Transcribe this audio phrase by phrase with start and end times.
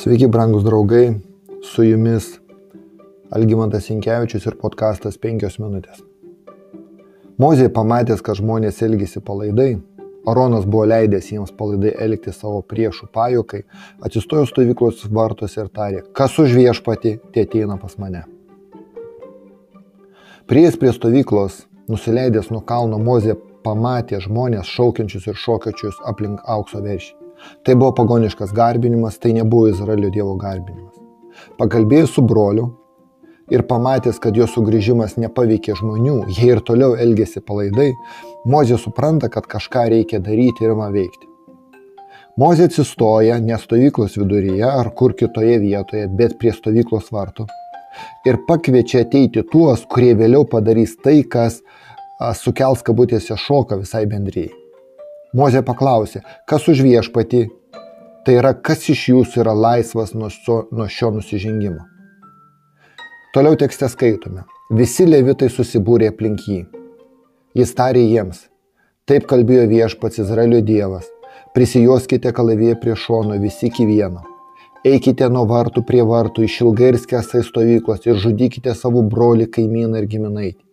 [0.00, 1.12] Sveiki, brangus draugai,
[1.62, 2.38] su jumis
[3.36, 5.98] Algymantas Inkevičius ir podkastas 5 minutės.
[7.36, 9.74] Mozė pamatęs, kad žmonės elgėsi palaidai,
[10.24, 13.60] Aronas buvo leidęs jiems palaidai elgti savo priešų pajokai,
[14.00, 18.24] atsistojo stovyklos vartuose ir tarė, kas už viešpati, tie ateina pas mane.
[20.48, 23.36] Prieės prie stovyklos, nusileidęs nuo kalno Mozė
[23.68, 27.18] pamatė žmonės šaukiančius ir šokiančius aplink aukso veršį.
[27.66, 30.96] Tai buvo pagoniškas garbinimas, tai nebuvo Izraelio Dievo garbinimas.
[31.60, 32.66] Pakalbėjus su broliu
[33.50, 37.92] ir pamatęs, kad jo sugrįžimas nepaveikė žmonių, jie ir toliau elgėsi palaidai,
[38.48, 41.26] Mozė supranta, kad kažką reikia daryti ir man veikti.
[42.40, 47.44] Mozė atsistoja ne stovyklos viduryje ar kur kitoje vietoje, bet prie stovyklos vartų
[48.24, 51.60] ir pakviečia ateiti tuos, kurie vėliau padarys tai, kas
[52.40, 54.59] sukels kabutėse šoką visai bendryjai.
[55.36, 57.44] Mozė paklausė, kas už viešpatį,
[58.26, 61.84] tai yra kas iš jūsų yra laisvas nuo šio, nuo šio nusižengimo.
[63.34, 64.42] Toliau tekste skaitome.
[64.74, 66.64] Visi levitai susibūrė aplink jį.
[67.54, 68.48] Jis tarė jiems.
[69.06, 71.06] Taip kalbėjo viešpats Izraelio Dievas.
[71.54, 74.24] Prisijoskite kalavėje prie šono visi iki vieno.
[74.86, 80.10] Eikite nuo vartų prie vartų, išilgai ir skestai stovyklos ir žudykite savo brolį, kaimyną ir
[80.10, 80.69] giminaitį.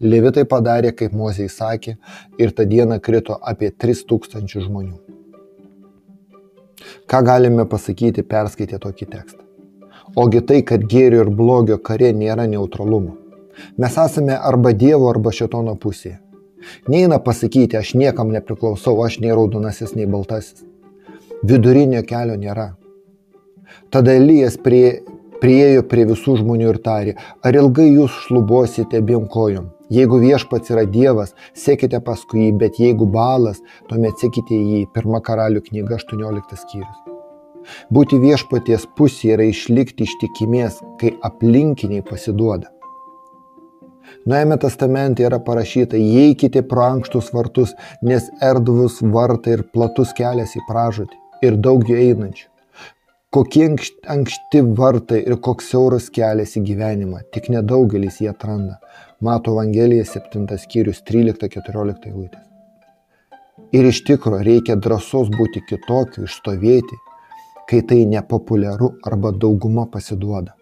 [0.00, 1.98] Levitai padarė, kaip Mozė įsakė,
[2.40, 4.96] ir tą dieną krito apie 3000 žmonių.
[7.04, 9.42] Ką galime pasakyti perskaitę tokį tekstą?
[10.16, 13.18] Ogi tai, kad gėrio ir blogio kare nėra neutralumo.
[13.76, 16.16] Mes esame arba Dievo, arba šetono pusėje.
[16.88, 20.64] Neina pasakyti, aš niekam nepriklausau, aš nei raudonasis, nei baltasis.
[21.44, 22.70] Vidurinio kelio nėra.
[23.92, 25.02] Tada Elijas prie,
[25.44, 29.68] priejo prie visų žmonių ir tarė, ar ilgai jūs šlubosite abiem kojom?
[29.90, 33.58] Jeigu viešpats yra Dievas, sekite paskui jį, bet jeigu balas,
[33.90, 34.84] tuomet sekite jį.
[34.94, 37.00] Pirma karalių knyga 18 skyrius.
[37.92, 42.70] Būti viešpaties pusėje yra išlikti ištikimės, kai aplinkiniai pasiduoda.
[44.30, 50.64] Nuėjame testamente yra parašyta, įeikite pro ankštus vartus, nes erdvus vartai ir platus kelias į
[50.70, 52.46] pražūtį ir daug jų einančių.
[53.30, 53.68] Kokie
[54.10, 58.80] ankšti vartai ir koks siauras kelias į gyvenimą, tik nedaugelis jie atranda.
[59.20, 62.46] Mato Evangelija 7 skyrius 13-14 eilutės.
[63.76, 66.96] Ir iš tikro reikia drąsos būti kitokiu, išstovėti,
[67.68, 70.56] kai tai nepopuliaru arba dauguma pasiduoda.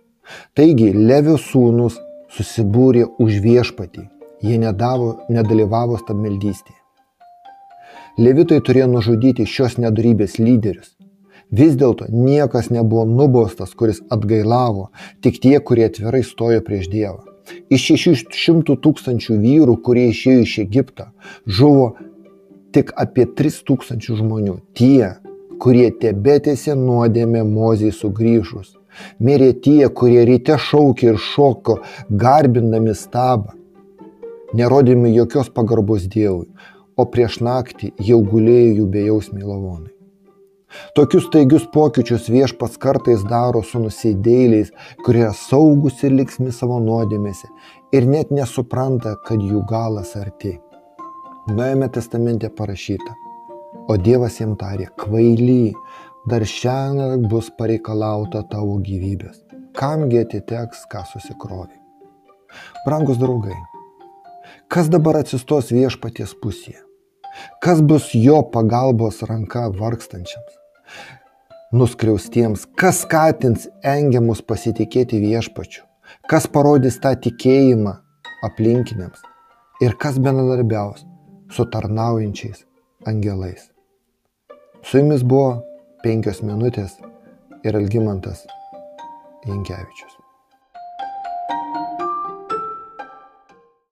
[0.58, 2.00] Taigi Levio sūnus
[2.34, 4.04] susibūrė už viešpatį,
[4.42, 6.76] jie nedavo, nedalyvavo stabmeldystėje.
[8.18, 10.96] Levitai turėjo nužudyti šios nedarybės lyderius.
[11.54, 14.90] Vis dėlto niekas nebuvo nubaustas, kuris atgailavo,
[15.22, 17.37] tik tie, kurie atvirai stojo prieš Dievą.
[17.72, 21.08] Iš 600 tūkstančių vyrų, kurie išėjo iš Egipto,
[21.46, 21.94] žuvo
[22.74, 24.56] tik apie 3 tūkstančių žmonių.
[24.78, 25.14] Tie,
[25.62, 28.74] kurie tebetėsi nuodėmė mozijai sugrįžus.
[29.22, 31.78] Mirė tie, kurie ryte šaukė ir šoko,
[32.24, 33.54] garbindami stabą.
[34.58, 36.48] Nerodėmi jokios pagarbos Dievui,
[36.96, 39.97] o prieš naktį jau gulėjo jų bejausmiai lavonai.
[40.96, 44.72] Tokius taigius pokyčius viešpats kartais daro su nusidėliais,
[45.04, 47.48] kurie saugus ir liksmi savo nuodėmėse
[47.96, 50.58] ir net nesupranta, kad jų galas arti.
[51.48, 53.14] Nuėjame testamente parašyta,
[53.88, 55.72] o Dievas jam tarė, kvaily,
[56.28, 59.40] dar šiandien bus pareikalauta tavo gyvybės.
[59.78, 61.78] Kamgi atiteks, ką susikrovi.
[62.84, 63.56] Brangus draugai,
[64.68, 66.87] kas dabar atsistos viešpaties pusėje?
[67.62, 70.58] Kas bus jo pagalbos ranka vargstančiams?
[71.72, 75.84] Nuskriaustiems, kas skatins engiamus pasitikėti viešpačiu?
[76.28, 77.94] Kas parodys tą tikėjimą
[78.48, 79.20] aplinkiniams?
[79.84, 81.04] Ir kas bendradarbiaus
[81.52, 82.64] su tarnaujančiais
[83.06, 83.68] angelais?
[84.82, 85.58] Su jumis buvo
[86.04, 86.96] penkios minutės
[87.66, 88.46] ir Algymantas
[89.44, 90.27] Jankievičius.